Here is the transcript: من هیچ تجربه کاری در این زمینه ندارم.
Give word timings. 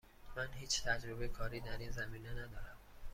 من 0.35 0.47
هیچ 0.53 0.83
تجربه 0.83 1.27
کاری 1.27 1.59
در 1.59 1.77
این 1.77 1.91
زمینه 1.91 2.31
ندارم. 2.31 2.77